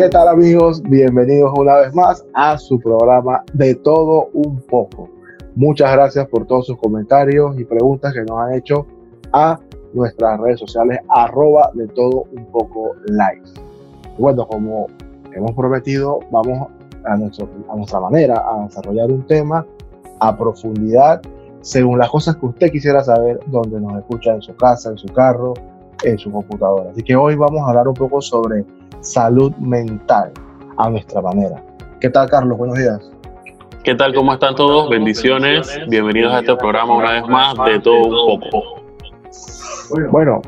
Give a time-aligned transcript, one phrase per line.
[0.00, 0.80] ¿Qué tal amigos?
[0.82, 5.10] Bienvenidos una vez más a su programa De todo un poco.
[5.56, 8.86] Muchas gracias por todos sus comentarios y preguntas que nos han hecho
[9.34, 9.60] a
[9.92, 13.42] nuestras redes sociales arroba de todo un poco live.
[14.16, 14.86] Bueno, como
[15.34, 16.70] hemos prometido, vamos
[17.04, 19.66] a, nuestro, a nuestra manera a desarrollar un tema
[20.18, 21.20] a profundidad
[21.60, 25.08] según las cosas que usted quisiera saber donde nos escucha en su casa, en su
[25.08, 25.52] carro,
[26.04, 26.90] en su computadora.
[26.90, 28.64] Así que hoy vamos a hablar un poco sobre
[29.00, 30.32] salud mental
[30.76, 31.62] a nuestra manera.
[32.00, 32.56] ¿Qué tal, Carlos?
[32.58, 33.10] Buenos días.
[33.84, 34.14] ¿Qué tal?
[34.14, 34.90] ¿Cómo están todos?
[34.90, 35.78] Bendiciones.
[35.88, 38.80] Bienvenidos a este programa una vez más de todo un poco.
[40.10, 40.42] Bueno,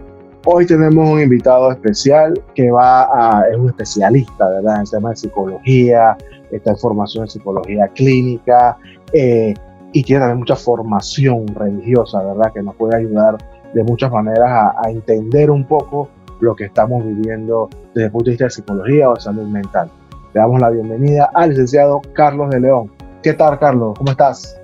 [0.44, 4.80] hoy tenemos un invitado especial que va a, es un especialista, ¿verdad?
[4.80, 6.16] En tema de psicología,
[6.50, 8.76] está en formación en psicología clínica
[9.12, 9.54] eh,
[9.92, 12.52] y tiene también mucha formación religiosa, ¿verdad?
[12.52, 13.36] Que nos puede ayudar
[13.74, 16.08] de muchas maneras a, a entender un poco
[16.40, 19.88] lo que estamos viviendo desde el punto de vista de psicología o de salud mental.
[20.34, 22.90] Le damos la bienvenida al licenciado Carlos de León.
[23.22, 23.94] ¿Qué tal, Carlos?
[23.96, 24.56] ¿Cómo estás?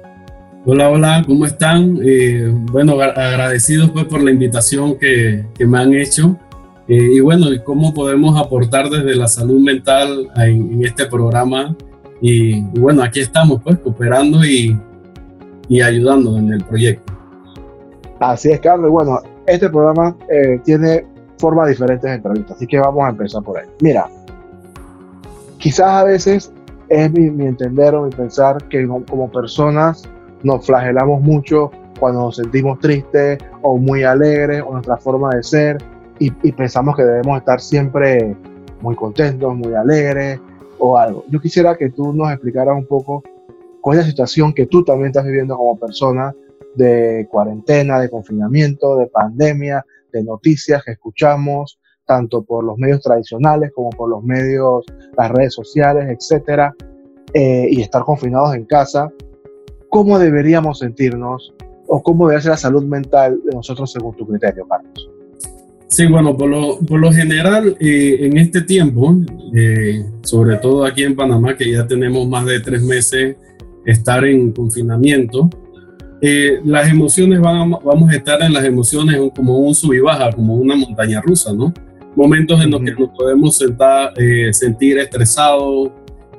[0.67, 1.99] Hola, hola, ¿cómo están?
[2.03, 6.37] Eh, bueno, agradecidos pues por la invitación que, que me han hecho.
[6.89, 11.77] Eh, y bueno, ¿cómo podemos aportar desde la salud mental en, este programa?
[12.21, 14.77] Y, bueno, aquí estamos pues cooperando y,
[15.69, 17.18] y ayudando en el proyecto.
[18.21, 18.91] Así es, Carlos.
[18.91, 21.07] Bueno, este programa eh, tiene
[21.39, 23.67] formas diferentes de entrevistas, así que vamos a empezar por ahí.
[23.81, 24.09] Mira,
[25.59, 26.53] quizás a veces
[26.89, 30.03] es mi, entender o mi pensar que como, personas
[30.43, 35.79] nos flagelamos mucho cuando nos sentimos tristes o muy alegres o nuestra forma de ser
[36.21, 38.37] y, pensamos que debemos estar siempre
[38.81, 40.41] muy contentos, muy alegres
[40.79, 41.25] o algo.
[41.29, 43.23] Yo quisiera que tú nos explicaras un poco
[43.81, 46.35] cuál es la situación que tú también estás viviendo como persona
[46.75, 53.71] de cuarentena, de confinamiento, de pandemia, de noticias que escuchamos, tanto por los medios tradicionales
[53.75, 54.85] como por los medios,
[55.17, 56.75] las redes sociales, etcétera,
[57.35, 59.11] eh, y estar confinados en casa,
[59.91, 61.55] ¿cómo deberíamos sentirnos
[61.87, 65.11] o cómo debe ser la salud mental de nosotros según tu criterio, Carlos?
[65.89, 69.17] Sí, bueno, por lo, por lo general, eh, en este tiempo,
[69.55, 73.37] eh, sobre todo aquí en Panamá, que ya tenemos más de tres meses
[73.85, 75.49] estar en confinamiento,
[76.21, 80.57] las emociones van vamos a estar en las emociones como un sub y baja, como
[80.57, 81.73] una montaña rusa, ¿no?
[82.19, 85.91] momentos en los que nos podemos sentar, eh, sentir estresados,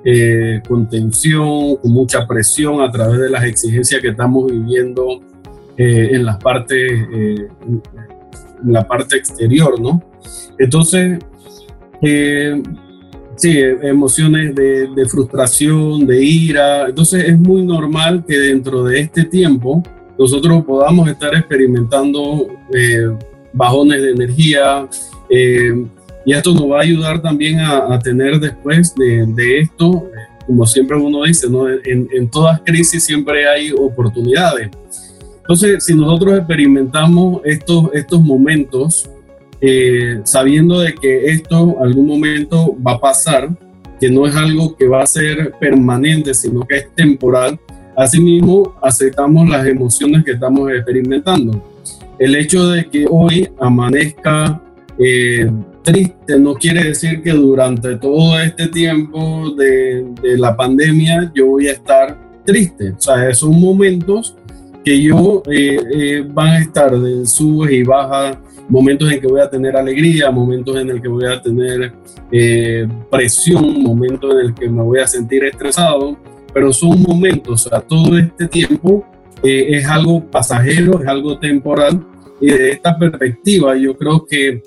[0.04, 5.22] eh, con tensión, con mucha presión a través de las exigencias que estamos viviendo
[5.78, 7.82] eh, en, las partes, en
[8.66, 10.04] la parte exterior, ¿no?
[10.58, 11.20] Entonces,
[13.40, 16.88] sí, emociones de, frustración, de ira.
[16.88, 19.82] Entonces, es muy normal que dentro de este tiempo
[20.18, 22.48] nosotros podamos estar experimentando
[23.54, 24.88] bajones de energía,
[25.30, 25.86] eh,
[26.26, 30.10] y esto nos va a ayudar también a, tener después de, esto,
[30.46, 31.70] como siempre uno dice, ¿no?
[31.70, 34.70] en, en, todas crisis siempre hay oportunidades.
[35.40, 39.10] Entonces, si nosotros experimentamos estos, estos momentos,
[39.62, 43.50] eh, sabiendo de que esto algún momento va a pasar,
[44.00, 47.60] que no es algo que va a ser permanente, sino que es temporal,
[47.96, 51.64] asimismo aceptamos las emociones que estamos experimentando.
[52.18, 54.62] El hecho de que hoy amanezca
[54.98, 55.50] eh,
[55.82, 60.06] triste no quiere decir que durante todo este tiempo de,
[60.38, 62.92] la pandemia yo voy a estar triste.
[62.92, 64.36] O sea, son momentos
[64.84, 68.38] que yo eh, eh, van a estar de subes y bajas,
[68.70, 71.94] momentos en que voy a tener alegría, momentos en el que voy a tener
[73.10, 76.18] presión, momentos en el que me voy a sentir estresado,
[76.54, 79.06] pero son momentos, o sea, todo este tiempo
[79.44, 82.06] es algo pasajero, es algo temporal.
[82.42, 84.62] Y de esta perspectiva, yo creo que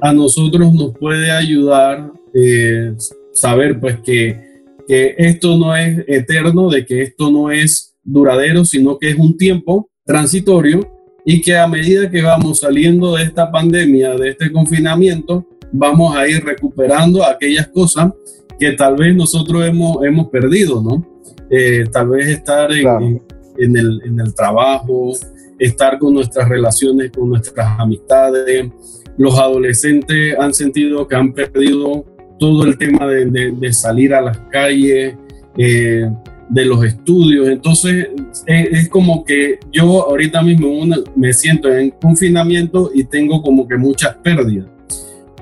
[0.00, 2.94] a nosotros nos puede ayudar eh,
[3.32, 8.98] saber pues que, que esto no es eterno, de que esto no es duradero, sino
[8.98, 10.80] que es un tiempo transitorio
[11.24, 16.26] y que a medida que vamos saliendo de esta pandemia, de este confinamiento, vamos a
[16.28, 18.12] ir recuperando aquellas cosas
[18.58, 21.06] que tal vez nosotros hemos, hemos perdido, ¿no?
[21.50, 23.22] Eh, tal vez estar en,
[23.58, 25.12] en, el, en el trabajo,
[25.58, 28.70] estar con nuestras relaciones, con nuestras amistades,
[29.16, 32.04] los adolescentes han sentido que han perdido
[32.38, 35.16] todo el tema de, salir a las calles,
[35.56, 36.10] eh,
[36.54, 37.48] de los estudios.
[37.48, 38.08] Entonces
[38.46, 40.70] es, como que yo ahorita mismo
[41.16, 44.66] me siento en confinamiento y tengo como que muchas pérdidas.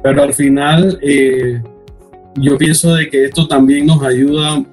[0.02, 1.62] Pero al final eh,
[2.36, 4.64] yo pienso de que esto también nos ayuda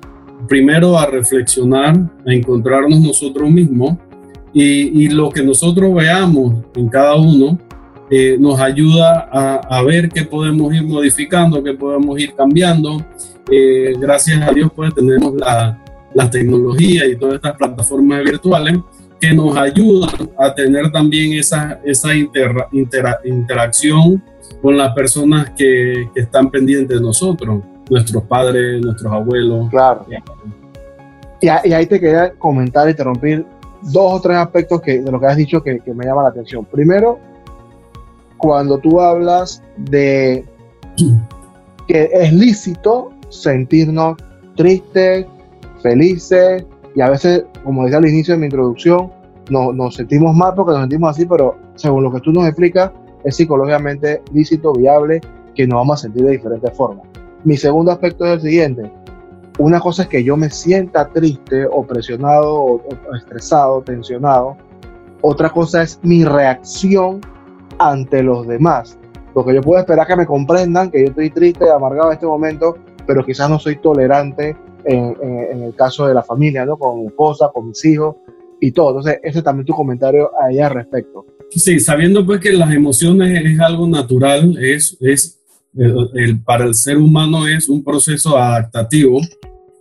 [0.47, 3.97] primero a reflexionar, a encontrarnos nosotros mismos
[4.53, 7.59] y, y lo que nosotros veamos en cada uno
[8.09, 13.06] eh, nos ayuda a, ver qué podemos ir modificando, qué podemos ir cambiando.
[13.51, 15.80] Eh, gracias a Dios, pues tenemos la,
[16.14, 18.80] la, tecnología y todas estas plataformas virtuales
[19.20, 24.24] que nos ayudan a tener también esa, esa interacción
[24.62, 29.70] con las personas que, que, están pendientes de nosotros, nuestros padres, nuestros abuelos.
[29.70, 30.06] Claro.
[31.42, 33.46] Y, ahí te quería comentar, interrumpir
[33.82, 36.30] dos o tres aspectos que, de lo que has dicho que, que me llama la
[36.30, 36.66] atención.
[36.66, 37.20] Primero,
[38.38, 40.46] cuando tú hablas de
[41.88, 44.18] que es lícito sentirnos
[44.56, 45.26] tristes,
[45.81, 46.66] felices,
[46.96, 49.12] y a veces, como decía al inicio de mi introducción,
[49.50, 52.92] no, nos sentimos mal porque nos sentimos así, pero según lo que tú nos explicas,
[53.24, 55.22] es psicológicamente lícito, viable,
[55.56, 57.06] que nos vamos a sentir de diferentes formas.
[57.44, 58.92] Mi segundo aspecto es el siguiente.
[59.58, 62.82] Una cosa es que yo me sienta triste o presionado o,
[63.16, 64.56] estresado, tensionado.
[65.22, 67.20] Otra cosa es mi reacción
[67.78, 68.98] ante los demás.
[69.34, 72.78] Porque yo puedo esperar que me comprendan que yo estoy triste amargado en este momento,
[73.06, 74.56] pero quizás no soy tolerante
[74.86, 76.78] en, en, el caso de la familia, ¿no?
[76.78, 78.16] Con mi esposa, con mis hijos
[78.60, 78.90] y todo.
[78.90, 81.26] Entonces, ese también tu comentario ahí al respecto.
[81.52, 85.40] Sí, sabiendo pues que las emociones es algo natural, es, es
[85.76, 89.20] el, para el ser humano es un proceso adaptativo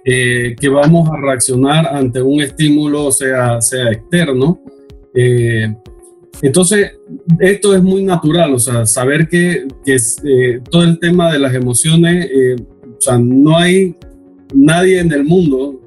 [0.04, 4.60] eh, que vamos a reaccionar ante un estímulo, sea, sea externo.
[5.14, 5.74] Eh,
[6.40, 6.92] entonces,
[7.40, 11.54] esto es muy natural, o sea, saber que, que eh, todo el tema de las
[11.54, 12.30] emociones,
[12.96, 13.96] o sea, no hay
[14.54, 15.80] nadie en el mundo,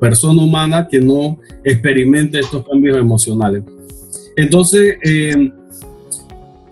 [0.00, 3.62] persona humana, que no experimente estos cambios emocionales.
[4.36, 4.96] Entonces,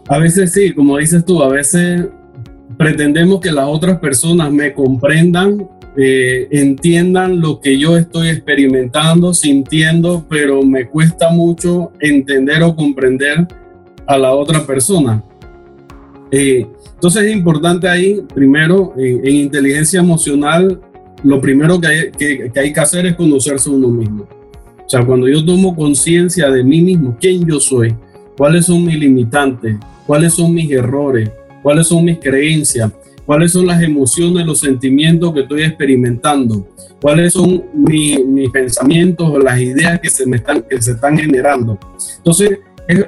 [0.09, 2.07] a veces sí, como dices tú, a veces
[2.77, 10.25] pretendemos que las otras personas me comprendan, eh, entiendan lo que yo estoy experimentando, sintiendo,
[10.29, 13.47] pero me cuesta mucho entender o comprender
[14.07, 15.23] a la otra persona.
[16.31, 20.81] Eh, entonces es importante ahí, primero, en, inteligencia emocional,
[21.23, 24.25] lo primero que hay que, hay que hacer es conocerse uno mismo.
[24.25, 27.95] O sea, cuando yo tomo conciencia de mí mismo, quién yo soy,
[28.37, 29.77] cuáles son mis limitantes,
[30.07, 31.31] cuáles son mis errores,
[31.63, 32.91] cuáles son mis creencias,
[33.25, 36.67] cuáles son las emociones, los sentimientos que estoy experimentando,
[37.01, 41.79] cuáles son mis pensamientos o las ideas que se me están, que se están generando.
[42.17, 42.59] Entonces,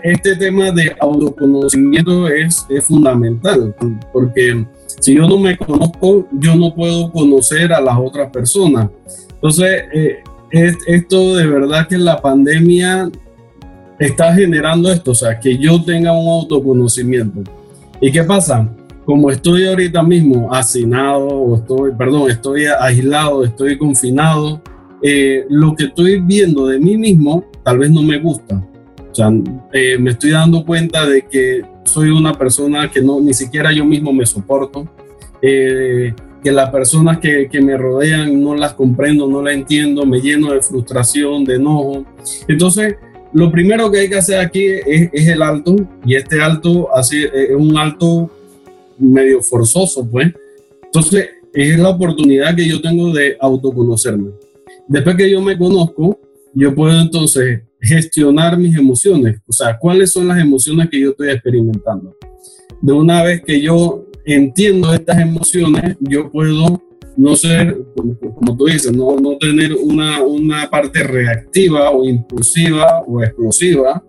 [0.04, 3.74] este tema de autoconocimiento es, es fundamental,
[4.12, 4.64] porque
[5.00, 8.88] si yo no me conozco, yo no puedo conocer a las otras personas.
[9.34, 10.22] Entonces, eh,
[10.86, 13.10] esto de verdad que la pandemia
[13.98, 17.42] está generando esto, o sea, que yo tenga un autoconocimiento.
[18.00, 18.68] ¿Y qué pasa?
[19.04, 24.60] Como estoy ahorita mismo hacinado, o estoy, perdón, estoy aislado, estoy confinado,
[25.02, 28.62] eh, lo que estoy viendo de mí mismo tal vez no me gusta.
[29.10, 29.30] O sea,
[29.72, 33.84] eh, me estoy dando cuenta de que soy una persona que no, ni siquiera yo
[33.84, 34.88] mismo me soporto,
[35.40, 40.20] eh, que las personas que, que, me rodean no las comprendo, no las entiendo, me
[40.20, 42.04] lleno de frustración, de enojo.
[42.48, 42.96] Entonces,
[43.32, 47.54] lo primero que hay que hacer aquí es, el alto, y este alto así, es
[47.56, 48.30] un alto
[48.98, 50.32] medio forzoso, pues.
[50.84, 54.30] Entonces, es la oportunidad que yo tengo de autoconocerme.
[54.88, 56.18] Después que yo me conozco,
[56.54, 61.30] yo puedo entonces gestionar mis emociones, o sea, cuáles son las emociones que yo estoy
[61.30, 62.16] experimentando.
[62.80, 66.80] De una vez que yo entiendo estas emociones, yo puedo
[67.16, 67.84] no ser,
[68.34, 74.02] como, tú dices, no, no tener una, una, parte reactiva o impulsiva o explosiva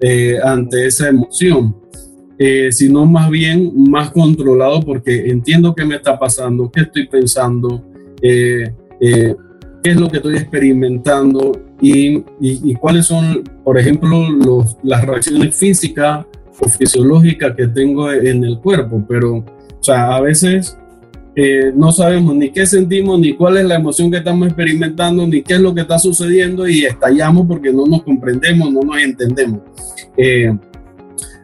[0.00, 1.74] eh, ante esa emoción,
[2.38, 7.82] eh, sino más bien más controlado porque entiendo qué me está pasando, qué estoy pensando,
[8.20, 8.64] eh,
[9.00, 15.04] qué es lo que estoy experimentando y, y, y cuáles son, por ejemplo, los, las
[15.04, 16.24] reacciones físicas
[16.60, 19.04] o fisiológicas que tengo en el cuerpo.
[19.08, 19.44] Pero, o
[19.82, 20.78] sea, a veces
[21.74, 25.54] no sabemos ni qué sentimos, ni cuál es la emoción que estamos experimentando, ni qué
[25.54, 29.60] es lo que está sucediendo y estallamos porque no nos comprendemos, no nos entendemos.
[30.16, 30.56] Eh,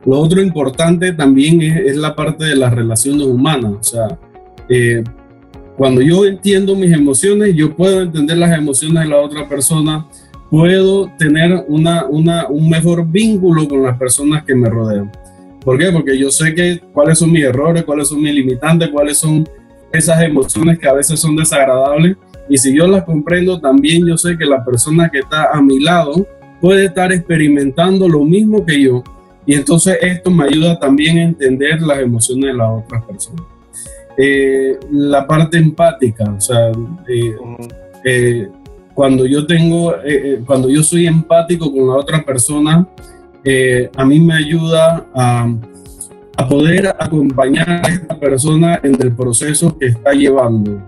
[0.07, 3.73] lo otro importante también es, la parte de las relaciones humanas.
[3.73, 4.19] O sea,
[4.69, 5.03] eh,
[5.81, 10.07] cuando yo entiendo mis emociones, yo puedo entender las emociones de la otra persona,
[10.51, 15.11] puedo tener una, una, un mejor vínculo con las personas que me rodean.
[15.65, 15.91] ¿Por qué?
[15.91, 19.49] Porque yo sé que, cuáles son mis errores, cuáles son mis limitantes, cuáles son
[19.91, 22.15] esas emociones que a veces son desagradables
[22.51, 25.81] y si yo las comprendo, también yo sé que la persona que está a mi
[25.81, 26.27] lado
[26.61, 29.03] puede estar experimentando lo mismo que yo
[29.47, 33.60] y entonces esto me ayuda también a entender las emociones de las otras personas.
[34.17, 36.71] Eh, la parte empática, o sea,
[37.09, 37.37] eh,
[38.05, 38.49] eh,
[38.95, 39.95] cuando yo tengo,
[40.47, 42.87] cuando yo soy empático con la otra persona,
[43.97, 45.49] a mí me ayuda a
[46.37, 50.83] a poder acompañar a esta persona en el proceso que está llevando.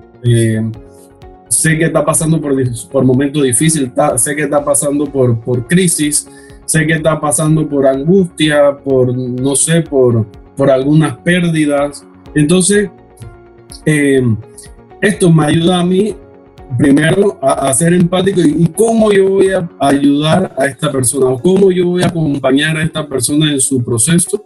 [1.48, 2.54] Sé que está pasando por,
[2.90, 6.26] por momentos difíciles, sé que está pasando por, por crisis,
[6.64, 10.24] sé que está pasando por angustia, por, no sé, por,
[10.56, 12.02] por algunas pérdidas.
[12.34, 12.88] Entonces,
[13.86, 14.22] eh,
[15.00, 16.14] esto me ayuda a mí
[16.78, 21.70] primero a, ser empático y, cómo yo voy a ayudar a esta persona o cómo
[21.70, 24.44] yo voy a acompañar a esta persona en su proceso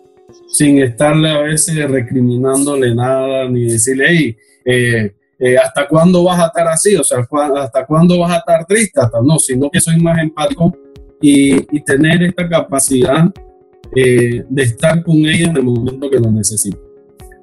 [0.49, 6.47] sin estarle a veces recriminándole nada ni decirle, hey, eh, eh, ¿hasta cuándo vas a
[6.47, 6.97] estar así?
[6.97, 7.19] O sea,
[7.57, 9.01] ¿hasta cuándo vas a estar triste?
[9.01, 10.75] Hasta no, sino que soy más empático
[11.21, 13.31] y, y tener esta capacidad
[13.95, 16.86] eh, de estar con ella en el momento que lo necesito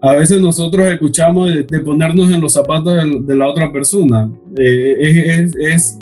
[0.04, 2.94] a veces nosotros escuchamos de, ponernos en los zapatos
[3.26, 4.30] de, la otra persona.
[4.58, 5.98] Eh, es,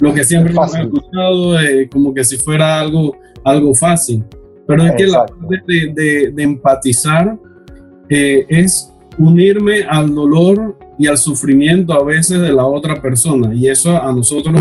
[0.00, 4.24] lo que siempre hemos escuchado, eh, como que si fuera algo, algo fácil.
[4.66, 7.38] Pero es que la parte de, empatizar
[8.08, 13.54] eh, es unirme al dolor y al sufrimiento a veces de la otra persona.
[13.54, 14.60] Y eso a nosotros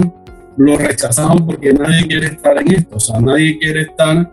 [0.55, 2.97] lo rechazamos porque nadie quiere estar en esto.
[2.97, 4.31] O sea, nadie quiere estar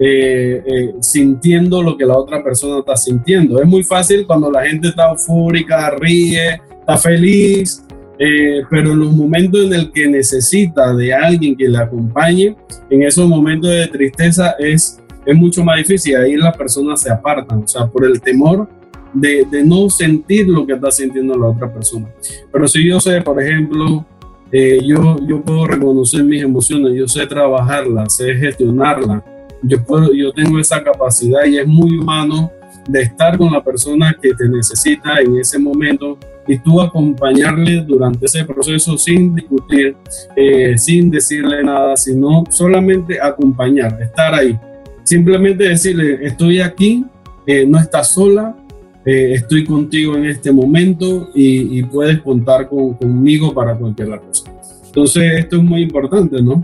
[0.00, 3.60] eh, eh, sintiendo lo que la otra persona está sintiendo.
[3.60, 7.84] Es muy fácil cuando la gente está eufórica, ríe, está feliz,
[8.16, 12.56] eh, pero en los momentos en el que necesita de alguien que le acompañe,
[12.88, 16.14] en esos momentos de tristeza es, es mucho más difícil.
[16.14, 18.68] Ahí las personas se apartan, o sea, por el temor
[19.12, 22.08] de, no sentir lo que está sintiendo la otra persona.
[22.52, 24.06] Pero si yo sé, por ejemplo,
[24.52, 29.24] yo, yo puedo reconocer mis emociones, yo sé trabajarlas, sé gestionarlas
[29.62, 32.50] yo, puedo, yo tengo esa capacidad y es muy humano
[32.88, 38.24] de estar con la persona que te necesita en ese momento y tú acompañarle durante
[38.24, 39.94] ese proceso sin discutir,
[40.34, 44.58] eh, sin decirle nada, sino solamente acompañar, estar ahí.
[45.04, 47.04] Simplemente decirle, estoy aquí,
[47.46, 48.56] eh, no estás sola,
[49.04, 54.50] eh, estoy contigo en este momento y, puedes contar conmigo para cualquier cosa.
[54.86, 56.62] Entonces, esto es muy importante, ¿no?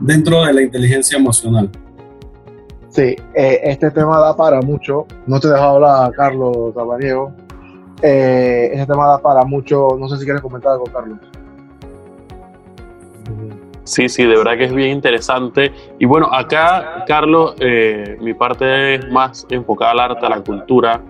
[0.00, 1.70] Dentro de la inteligencia emocional.
[2.96, 5.06] Sí, eh, este tema da para mucho.
[5.26, 7.30] No te dejo hablar, Carlos Tabaniego.
[8.00, 9.98] Eh, este tema da para mucho.
[10.00, 11.18] No sé si quieres comentar algo, Carlos.
[13.84, 15.72] Sí, sí, de verdad que es bien interesante.
[15.98, 21.02] Y bueno, acá, Carlos, eh, mi parte es más enfocada al arte, a la cultura.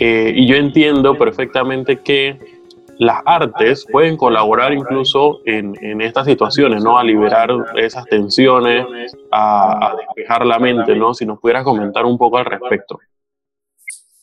[0.00, 2.55] y yo entiendo perfectamente que
[2.98, 6.98] las artes pueden colaborar incluso en, en, estas situaciones, ¿no?
[6.98, 8.86] A liberar esas tensiones,
[9.30, 11.14] a, despejar la mente, ¿no?
[11.14, 12.98] Si nos pudieras comentar un poco al respecto.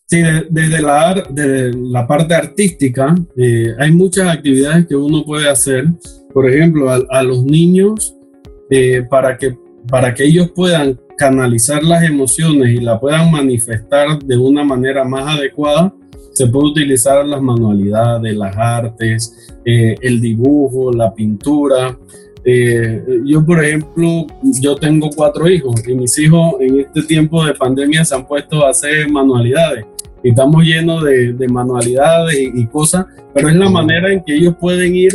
[0.05, 5.85] Sí, desde la, de la parte artística eh, hay muchas actividades que uno puede hacer,
[6.33, 8.15] por ejemplo, a, los niños,
[8.69, 9.57] eh, para, que,
[9.89, 15.37] para que ellos puedan canalizar las emociones y la puedan manifestar de una manera más
[15.37, 15.93] adecuada,
[16.33, 21.97] se puede utilizar las manualidades, las artes, eh, el dibujo, la pintura.
[22.43, 24.27] Eh, yo, por ejemplo,
[24.59, 28.65] yo tengo cuatro hijos y mis hijos en este tiempo de pandemia se han puesto
[28.65, 29.85] a hacer manualidades.
[30.23, 34.95] Y estamos llenos de, manualidades y, cosas, pero es la manera en que ellos pueden
[34.95, 35.11] ir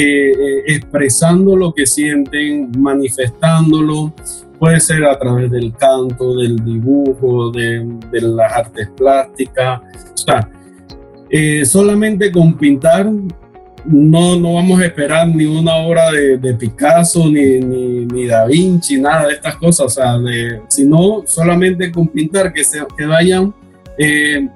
[0.00, 4.12] eh, expresando lo que sienten, manifestándolo,
[4.58, 9.80] puede ser a través del canto, del dibujo, de, las artes plásticas.
[9.80, 10.50] O sea,
[11.30, 13.10] eh, solamente con pintar
[13.84, 19.28] no, no vamos a esperar ni una obra de, Picasso, ni, ni, Da Vinci, nada
[19.28, 20.18] de estas cosas, o sea,
[20.68, 23.54] sino solamente con pintar, que, se, que vayan
[23.96, 24.48] eh,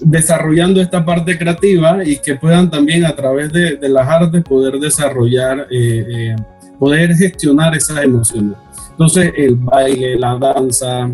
[0.00, 5.66] desarrollando esta parte creativa y que puedan también a través de, las artes poder desarrollar,
[5.70, 6.36] eh,
[6.78, 8.56] poder gestionar esas emociones.
[8.90, 11.10] Entonces, el baile, la danza,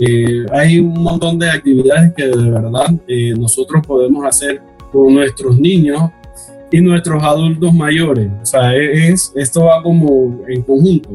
[0.00, 4.60] eh, hay un montón de actividades que de verdad eh, nosotros podemos hacer
[4.92, 6.10] con nuestros niños
[6.70, 8.28] y nuestros adultos mayores.
[8.42, 11.10] O sea, es, esto va como en conjunto.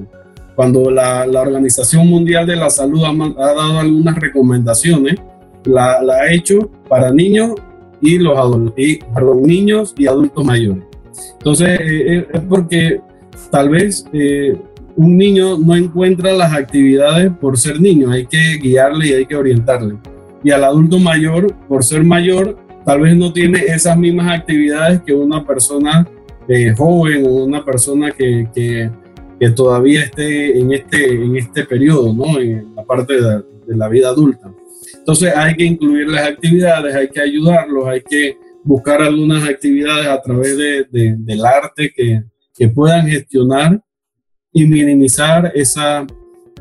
[0.55, 5.15] Cuando la, la Organización Mundial de la Salud ha, ha dado algunas recomendaciones,
[5.65, 7.53] la, ha hecho para niños
[8.01, 8.37] y los
[8.75, 10.83] y, perdón, niños y adultos mayores.
[11.37, 13.01] Entonces, eh, es porque
[13.49, 14.05] tal vez
[14.95, 19.35] un niño no encuentra las actividades por ser niño, hay que guiarle y hay que
[19.35, 19.95] orientarle.
[20.43, 25.13] Y al adulto mayor, por ser mayor, tal vez no tiene esas mismas actividades que
[25.13, 26.07] una persona
[26.47, 28.91] eh, joven o una persona que, que,
[29.55, 32.39] todavía esté en este, en este periodo, ¿no?
[32.39, 34.49] en la parte de, la vida adulta.
[35.03, 40.21] Entonces hay que incluir las actividades, hay que ayudarlos, hay que buscar algunas actividades a
[40.21, 42.23] través de, del arte que,
[42.55, 43.81] que puedan gestionar
[44.53, 46.07] y minimizar esa,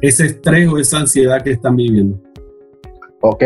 [0.01, 2.21] ese estrés o esa ansiedad que están viviendo.
[3.21, 3.45] Ok,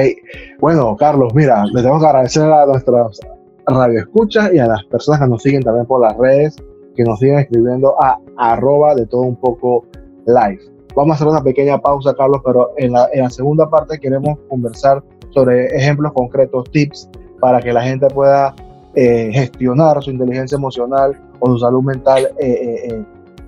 [0.60, 3.20] bueno, Carlos, mira, le tengo que agradecer a nuestras
[3.66, 6.56] radioescuchas y a las personas que nos siguen también por las redes,
[6.94, 9.86] que nos siguen escribiendo a arroba de todo un poco
[10.26, 10.75] live.
[10.96, 15.66] Vamos a hacer una pequeña pausa, Carlos, pero en la, segunda parte queremos conversar sobre
[15.66, 18.54] ejemplos concretos, tips, para que la gente pueda
[18.94, 23.04] eh, gestionar su inteligencia emocional o su salud mental eh, eh,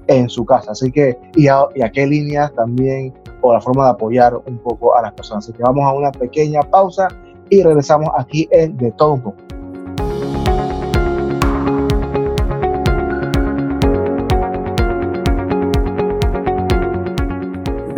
[0.09, 0.73] en su casa.
[0.73, 4.59] Así que, y a, y a qué líneas también o la forma de apoyar un
[4.59, 5.45] poco a las personas.
[5.45, 7.09] Así que vamos a una pequeña pausa
[7.49, 9.38] y regresamos aquí en De Todo Un Poco.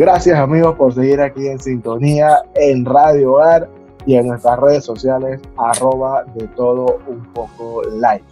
[0.00, 3.68] Gracias amigos por seguir aquí en sintonía en Radio Hogar
[4.06, 8.24] y en nuestras redes sociales arroba de todo un poco live.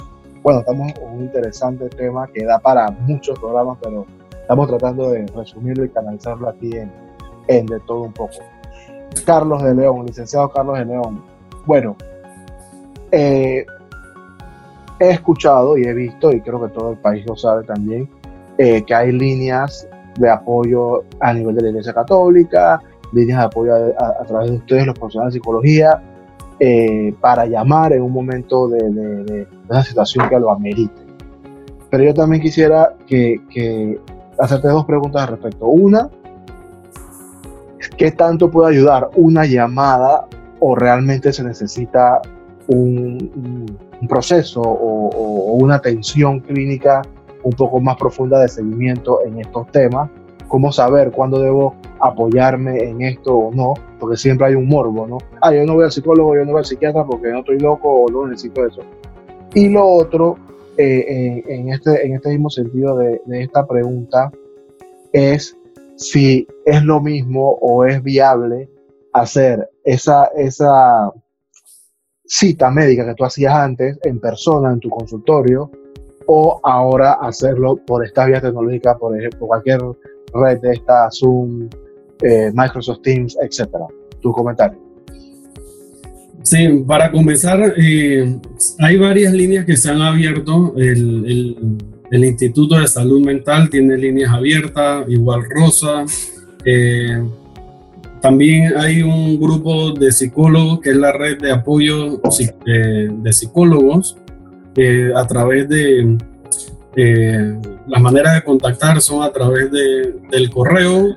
[0.43, 4.07] Bueno, estamos en un interesante tema que da para muchos programas, pero
[4.41, 6.71] Estamos tratando de resumirlo y canalizarlo aquí
[7.49, 8.37] en, De Todo Un poco.
[9.27, 11.23] Carlos de León, licenciado Carlos de León.
[11.67, 11.95] Bueno,
[13.13, 13.67] eh,
[14.99, 18.09] he escuchado y he visto, y creo que todo el país lo sabe también,
[18.57, 19.87] eh, que hay líneas
[20.19, 22.81] de apoyo a nivel de la Iglesia Católica,
[23.13, 26.03] líneas de apoyo a, través de ustedes, los profesionales de psicología,
[26.61, 31.03] eh, para llamar en un momento de, de, esa situación que lo amerite.
[31.91, 33.99] Pero yo también quisiera que, que
[34.39, 35.67] hacerte dos preguntas al respecto.
[35.67, 36.11] Una,
[37.97, 40.27] ¿qué tanto puede ayudar una llamada
[40.61, 42.21] o realmente se necesita
[42.69, 47.03] un, proceso o, una atención clínica
[47.49, 50.11] un poco más profunda de seguimiento en estos temas?
[50.49, 53.75] ¿Cómo saber cuándo debo apoyarme en esto o no?
[53.99, 55.19] Porque siempre hay un morbo, ¿no?
[55.41, 57.89] Ah, yo no voy al psicólogo, yo no voy al psiquiatra porque no estoy loco
[57.89, 58.81] o no necesito eso.
[59.55, 60.37] Y lo otro,
[60.77, 64.31] eh, en, este, en este mismo sentido de, esta pregunta
[65.13, 65.57] es
[65.97, 68.69] si es lo mismo o es viable
[69.13, 71.13] hacer esa, esa
[72.25, 75.71] cita médica que tú hacías antes en persona en tu consultorio
[76.31, 79.81] o ahora hacerlo por esta vía tecnológica, por ejemplo, cualquier
[80.35, 81.71] red de esta, Zoom,
[82.23, 83.87] eh, Microsoft Teams, etcétera.
[84.21, 84.79] Tu comentario.
[86.43, 88.39] Sí, para comenzar, eh,
[88.79, 90.75] hay varias líneas que se han abierto.
[90.77, 91.57] El,
[92.11, 96.05] Instituto de Salud Mental tiene líneas abiertas, igual Rosa.
[96.63, 97.23] Eh,
[98.21, 102.21] también hay un grupo de psicólogos que es la red de apoyo
[102.67, 104.17] de psicólogos
[105.15, 106.17] a través de
[107.87, 111.17] las maneras de contactar son a través de, del correo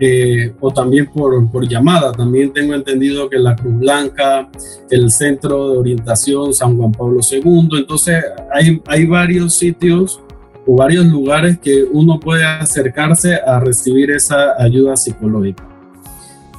[0.00, 2.12] eh, o también por, por, llamada.
[2.12, 4.48] También tengo entendido que la Cruz Blanca,
[4.90, 10.20] el Centro de Orientación San Juan Pablo II, entonces hay, hay varios sitios
[10.66, 15.68] o varios lugares que uno puede acercarse a recibir esa ayuda psicológica.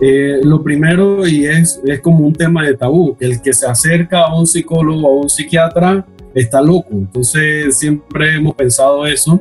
[0.02, 4.24] Eh, lo primero, y es, es como un tema de tabú, el que se acerca
[4.24, 6.06] a un psicólogo o a un psiquiatra
[6.36, 6.90] está loco.
[6.92, 9.40] Entonces siempre hemos pensado eso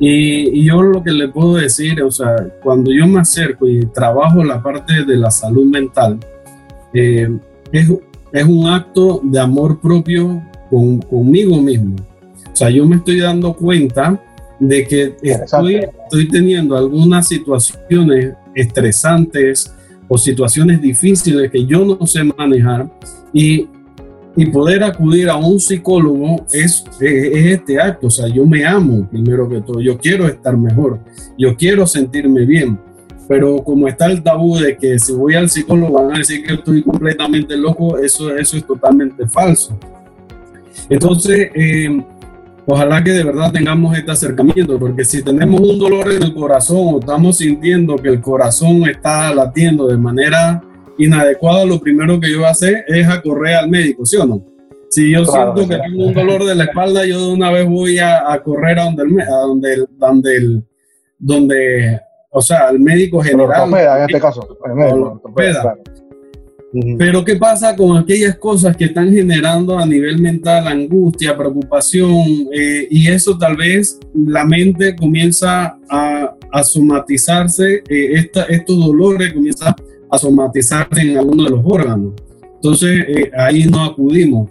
[0.00, 4.42] y, yo lo que le puedo decir, o sea, cuando yo me acerco y trabajo
[4.42, 6.18] la parte de la salud mental,
[6.94, 7.28] eh,
[7.70, 7.88] es,
[8.32, 11.96] es, un acto de amor propio con, conmigo mismo.
[12.50, 14.18] O sea, yo me estoy dando cuenta
[14.58, 19.70] de que estoy, estoy teniendo algunas situaciones estresantes
[20.08, 22.90] o situaciones difíciles que yo no sé manejar
[23.34, 23.68] y
[24.40, 29.06] y poder acudir a un psicólogo es, es, este acto, o sea, yo me amo
[29.10, 30.98] primero que todo, yo quiero estar mejor,
[31.36, 32.78] yo quiero sentirme bien,
[33.28, 36.54] pero como está el tabú de que si voy al psicólogo van a decir que
[36.54, 39.78] estoy completamente loco, eso, eso es totalmente falso.
[40.88, 42.02] Entonces, eh,
[42.64, 46.94] ojalá que de verdad tengamos este acercamiento, porque si tenemos un dolor en el corazón
[46.94, 50.62] o estamos sintiendo que el corazón está latiendo de manera
[51.00, 54.26] inadecuado, lo primero que yo voy a hacer es a correr al médico, ¿sí o
[54.26, 54.44] no?
[54.90, 57.98] Si yo siento que tengo un dolor de la espalda, yo de una vez voy
[57.98, 60.64] a, correr a donde el, a donde donde el,
[61.16, 63.72] donde, o sea, el médico general.
[63.72, 64.58] en este caso.
[66.98, 72.48] Pero ¿qué pasa con aquellas cosas que están generando a nivel mental angustia, preocupación?
[72.52, 79.32] Eh, y eso tal vez la mente comienza a, a somatizarse, eh, esta, estos dolores
[79.32, 79.74] comienzan
[80.10, 82.12] a somatizarse en alguno de los órganos.
[82.54, 84.50] Entonces eh, ahí no acudimos.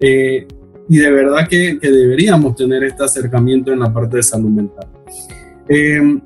[0.00, 0.46] Eh,
[0.88, 4.86] y de verdad que, deberíamos tener este acercamiento en la parte de salud mental.
[5.68, 6.20] Eh,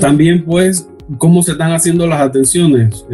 [0.00, 3.04] también pues, ¿cómo se están haciendo las atenciones?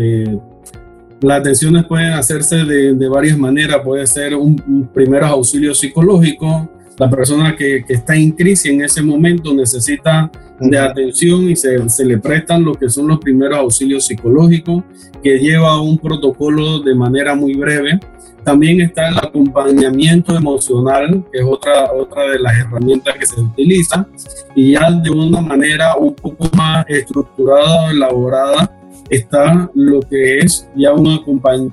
[1.20, 3.78] las atenciones pueden hacerse de, de, varias maneras.
[3.82, 8.82] Puede ser un, un primeros auxilios psicológicos, la persona que, que está en crisis en
[8.82, 10.30] ese momento necesita
[10.60, 14.84] de atención y se, se, le prestan lo que son los primeros auxilios psicológicos,
[15.22, 17.98] que lleva un protocolo de manera muy breve.
[18.44, 24.06] También está el acompañamiento emocional, que es otra, otra de las herramientas que se utiliza,
[24.54, 28.70] y ya de una manera un poco más estructurada o elaborada
[29.10, 31.06] está lo que es ya un,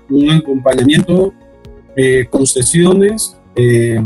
[0.10, 1.34] un acompañamiento
[1.96, 4.02] eh, con sesiones eh,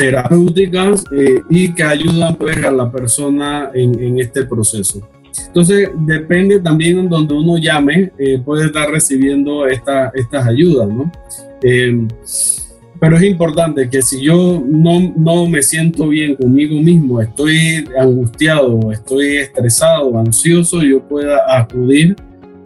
[0.00, 5.06] terapéuticas eh, y que ayudan pues, a la persona en, en, este proceso.
[5.46, 11.12] Entonces, depende también en donde uno llame, eh, puede estar recibiendo esta, estas ayudas, ¿no?
[11.62, 12.08] Eh,
[12.98, 18.92] pero es importante que si yo no, no me siento bien conmigo mismo, estoy angustiado,
[18.92, 22.16] estoy estresado, ansioso, yo pueda acudir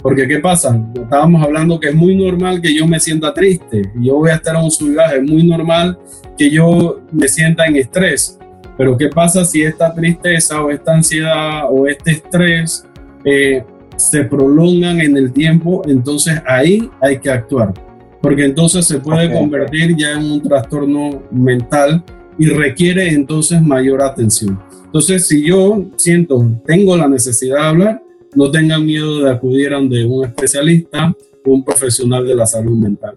[0.04, 0.78] porque ¿qué pasa?
[0.94, 3.90] Estábamos hablando que es muy normal que yo me sienta triste.
[4.02, 5.16] Yo voy a estar en un subviaje.
[5.16, 5.98] Es muy normal
[6.36, 8.38] que yo me sienta en estrés.
[8.76, 12.86] Pero ¿qué pasa si esta tristeza o esta ansiedad o este estrés
[13.24, 13.64] eh,
[13.96, 15.80] se prolongan en el tiempo?
[15.86, 17.72] Entonces ahí hay que actuar.
[18.20, 19.38] Porque entonces se puede okay.
[19.38, 22.04] convertir ya en un trastorno mental
[22.36, 24.60] y requiere entonces mayor atención.
[24.84, 28.02] Entonces, si yo siento, tengo la necesidad de hablar,
[28.34, 33.16] no tengan miedo de acudir a un especialista o un profesional de la salud mental.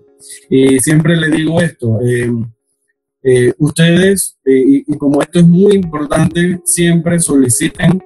[0.50, 2.32] Y siempre le digo esto, eh,
[3.24, 8.02] eh, ustedes, eh, y, y, como esto es muy importante, siempre soliciten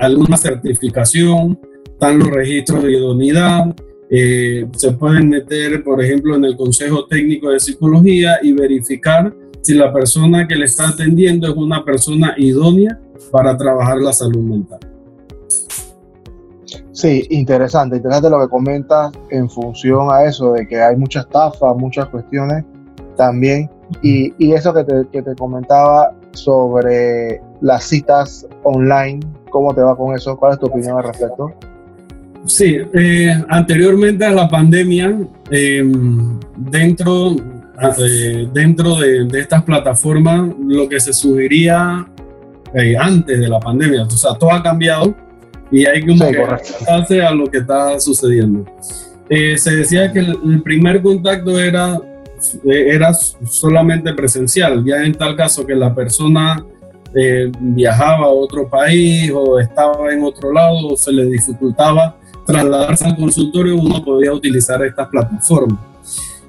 [0.00, 3.76] alguna certificación, están los registros de idoneidad,
[4.10, 9.92] se pueden meter, por ejemplo, en el Consejo Técnico de Psicología y verificar si la
[9.92, 12.98] persona que le está atendiendo es una persona idónea
[13.30, 14.80] para trabajar la salud mental.
[16.92, 21.72] Sí, interesante, interesante lo que comentas en función a eso, de que hay mucha estafa,
[21.72, 22.64] muchas cuestiones
[23.16, 23.70] también,
[24.02, 29.96] y, y eso que te, que te, comentaba sobre las citas online, ¿cómo te va
[29.96, 30.36] con eso?
[30.36, 31.52] ¿Cuál es tu opinión al respecto?
[32.44, 35.18] Sí, eh, anteriormente a la pandemia,
[35.50, 35.82] eh,
[36.56, 37.36] dentro,
[37.98, 42.06] eh, dentro de, de, estas plataformas, lo que se sugería
[42.74, 45.14] eh, antes de la pandemia, o sea, todo ha cambiado
[45.72, 48.64] y hay como sí, que adaptarse a lo que está sucediendo.
[49.28, 51.98] Eh, se decía que el, el, primer contacto era,
[52.64, 56.64] eh, era solamente presencial, ya en tal caso que la persona
[57.14, 63.04] eh, viajaba a otro país o estaba en otro lado o se le dificultaba trasladarse
[63.04, 65.78] al consultorio, uno podía utilizar estas plataformas.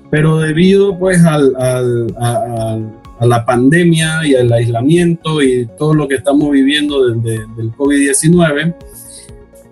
[0.10, 2.78] Pero debido pues al, al, a,
[3.20, 8.76] a, la pandemia y al aislamiento y todo lo que estamos viviendo desde del COVID-19,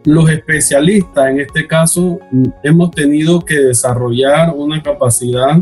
[0.03, 2.19] los especialistas, en este caso,
[2.63, 5.59] hemos tenido que desarrollar una capacidad,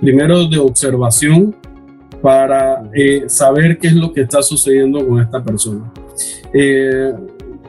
[0.00, 1.54] primero de observación,
[2.20, 5.92] para eh, saber qué es lo que está sucediendo con esta persona.
[6.52, 7.12] Eh,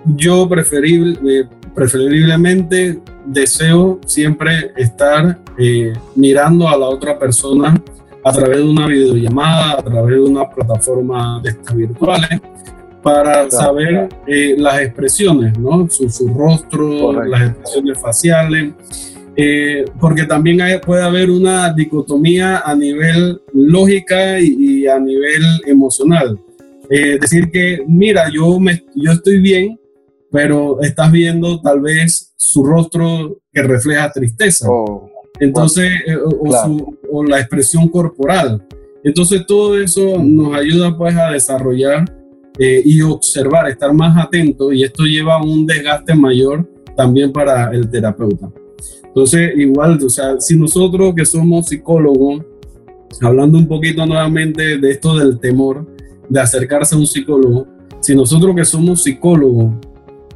[0.06, 7.82] yo preferible, eh, preferiblemente deseo siempre estar eh, mirando a la otra persona
[8.24, 12.42] a través de una videollamada, a través de una plataforma de estas virtuales,
[13.04, 15.88] para saber eh, las expresiones, ¿no?
[15.90, 17.30] Su, su rostro, Correcto.
[17.30, 18.74] las expresiones faciales,
[19.36, 25.44] eh, porque también hay, puede haber una dicotomía a nivel lógica y, y a nivel
[25.66, 26.40] emocional.
[26.90, 29.80] Eh, decir que, mira, yo, me, yo estoy bien,
[30.32, 34.68] pero estás viendo tal vez su rostro que refleja tristeza.
[34.70, 35.92] Oh, Entonces,
[36.26, 36.68] oh, o, claro.
[36.68, 38.66] su, o la expresión corporal.
[39.04, 42.06] Entonces, todo eso nos ayuda pues a desarrollar
[42.58, 47.72] eh, y observar, estar más atento y esto lleva a un desgaste mayor también para
[47.72, 48.52] el terapeuta.
[49.06, 52.44] Entonces, igual, o sea, si nosotros que somos psicólogos,
[53.22, 55.88] hablando un poquito nuevamente de esto del temor
[56.30, 57.68] de acercarse a un psicólogo,
[58.02, 59.74] si nosotros que somos psicólogos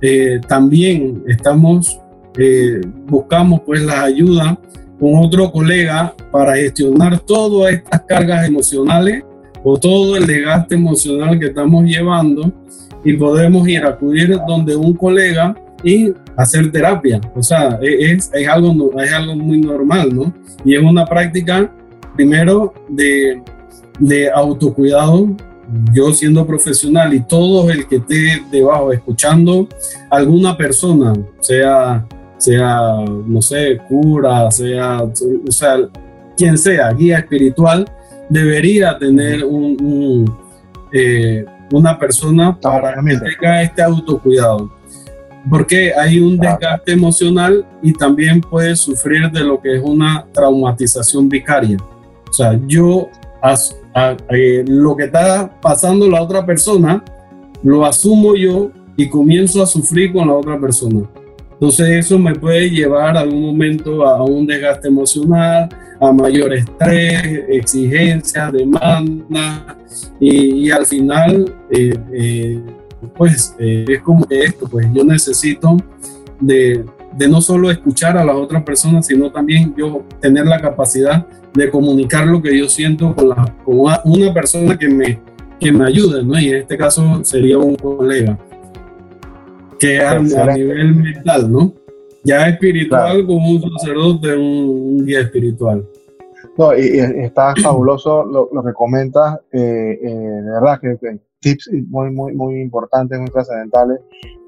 [0.01, 1.99] eh, también estamos,
[2.37, 4.59] eh, buscamos pues la ayuda
[4.99, 9.23] con otro colega para gestionar todas estas cargas emocionales
[9.69, 12.53] o todo el desgaste emocional que estamos llevando
[13.03, 17.19] y podemos ir a acudir donde un colega y hacer terapia.
[17.35, 20.33] O sea, e, es, es, algo, es algo muy normal, ¿no?
[20.63, 21.69] Y es una práctica,
[22.15, 23.43] primero, de,
[23.99, 25.35] de autocuidado.
[25.93, 29.67] Yo siendo profesional y todo el que esté debajo escuchando
[30.09, 35.89] alguna persona, sea, sea, no sé, cura, sea, o sea,
[36.37, 37.85] quien sea, guía espiritual,
[38.29, 40.37] debería tener un, un,
[40.91, 44.71] eh, una persona para que tenga este autocuidado.
[45.49, 51.29] Porque hay un desgaste emocional y también puede sufrir de lo que es una traumatización
[51.29, 51.77] vicaria.
[52.29, 53.09] O sea, yo
[53.41, 53.75] as,
[54.65, 57.03] lo que está pasando la otra persona,
[57.63, 61.07] lo asumo yo y comienzo a sufrir con la otra persona.
[61.59, 65.67] Entonces eso me puede llevar algún momento a un desgaste emocional,
[65.99, 69.75] a mayor estrés, exigencia, demanda
[70.19, 72.61] y, al final eh, eh,
[73.15, 75.77] pues eh, es como esto, pues yo necesito
[76.39, 76.85] de,
[77.27, 82.27] no solo escuchar a las otras personas, sino también yo tener la capacidad de comunicar
[82.27, 85.19] lo que yo siento con, la, con una persona que me,
[85.59, 86.39] que me ayude, ¿no?
[86.39, 88.37] Y en este caso sería un colega
[89.79, 91.73] que a, nivel mental, ¿no?
[92.23, 95.85] Ya espiritual como un sacerdote, un, guía espiritual.
[96.57, 102.09] No, y, está fabuloso lo, lo que comentas, eh, eh, de verdad que, tips muy,
[102.11, 103.99] muy, muy importantes, muy trascendentales.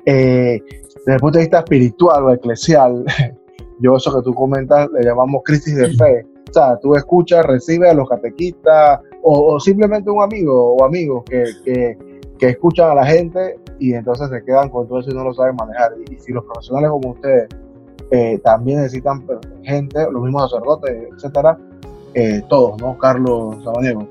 [0.06, 0.62] Eh,
[0.98, 3.06] desde el punto de vista espiritual o eclesial,
[3.80, 6.26] yo eso que tú comentas le llamamos crisis de fe.
[6.50, 11.24] O sea, tú escuchas, recibes a los catequistas o, o simplemente un amigo o amigos
[11.30, 11.98] que, que,
[12.40, 15.34] que escuchan a la gente y entonces se quedan con todo eso y no lo
[15.34, 15.92] saben manejar.
[16.10, 17.50] Y, si los profesionales como ustedes
[18.12, 19.26] eh, también necesitan
[19.64, 21.58] gente, los mismos sacerdotes, etcétera,
[22.14, 22.98] eh, todos, ¿no?
[22.98, 24.08] Carlos Sabaniego.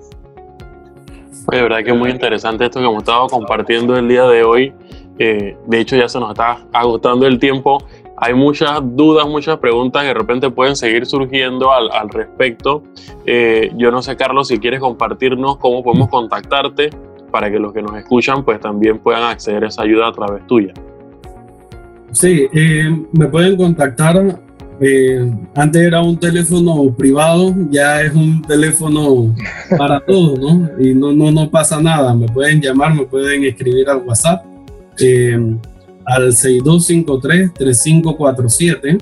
[1.51, 4.75] Oye, verdad que es muy interesante esto que hemos estado compartiendo el día de hoy.
[5.19, 7.79] Eh, de hecho, ya se nos está agotando el tiempo.
[8.19, 12.83] Hay muchas dudas, muchas preguntas que de repente pueden seguir surgiendo al respecto.
[13.77, 16.91] yo no sé, Carlos, si quieres compartirnos cómo podemos contactarte
[17.31, 20.47] para que los que nos escuchan pues también puedan acceder a esa ayuda a través
[20.47, 20.73] tuya.
[22.13, 24.41] Sí, eh, me pueden contactar.
[24.81, 29.35] Eh, antes era un teléfono privado, ya es un teléfono
[29.77, 30.71] para todos, ¿no?
[30.81, 32.15] Y no, no, no pasa nada.
[32.15, 34.43] Me pueden llamar, me pueden escribir al WhatsApp
[35.01, 35.39] eh,
[36.07, 38.99] al 6253-3547.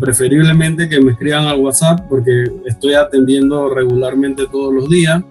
[0.00, 5.22] preferiblemente que me escriban al WhatsApp porque estoy atendiendo regularmente todos los días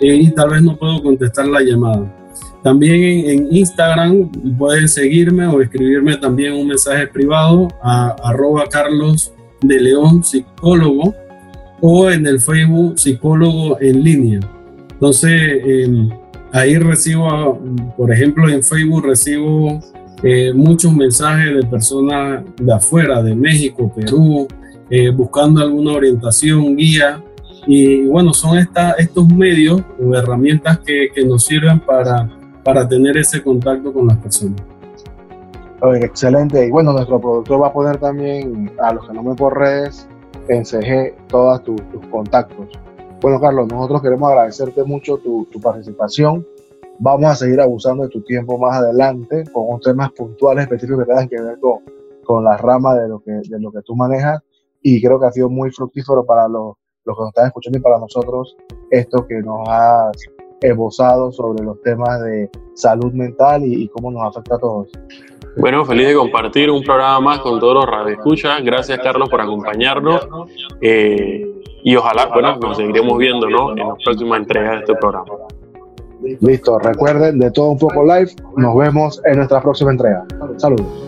[0.00, 2.14] y tal vez no puedo contestar la llamada.
[2.62, 9.32] También en, Instagram pueden seguirme o escribirme también un mensaje privado a arroba Carlos
[9.62, 11.14] de León Psicólogo
[11.80, 14.40] o en el Facebook Psicólogo en línea.
[14.90, 16.10] Entonces, em,
[16.52, 17.60] ahí recibo,
[17.96, 19.80] por ejemplo, en Facebook recibo
[20.24, 24.48] eh, muchos mensajes de personas de afuera, de México, Perú,
[24.90, 27.22] eh, buscando alguna orientación, guía
[27.70, 32.26] y bueno, son estos medios o herramientas que, nos sirven para,
[32.64, 34.62] para tener ese contacto con las personas.
[36.00, 36.66] excelente.
[36.66, 40.08] Y bueno, nuestro productor va a poner también a los que no me por redes
[40.48, 41.78] en CG todos tus
[42.10, 42.68] contactos.
[43.20, 46.46] Bueno, Carlos, nosotros queremos agradecerte mucho tu, tu, participación.
[46.98, 51.10] Vamos a seguir abusando de tu tiempo más adelante con unos temas puntuales específicos que
[51.10, 51.80] tengan que ver con,
[52.24, 54.40] con la rama de lo, que, de lo que tú manejas.
[54.80, 56.76] Y creo que ha sido muy fructífero para los
[57.08, 58.56] los que nos están escuchando y para nosotros
[58.90, 60.16] esto que nos has
[60.60, 64.88] esbozado sobre los temas de salud mental y, cómo nos afecta a todos.
[65.56, 68.62] Bueno, feliz de compartir un programa más con todos los radioescuchas.
[68.62, 70.28] Gracias, Carlos, por acompañarnos.
[70.80, 71.44] Eh,
[71.82, 73.72] y ojalá, bueno, nos seguiremos viendo ¿no?
[73.72, 75.32] en la próxima entrega de este programa.
[76.40, 78.30] Listo, recuerden de todo un poco live.
[78.56, 80.24] Nos vemos en nuestra próxima entrega.
[80.56, 81.07] Saludos.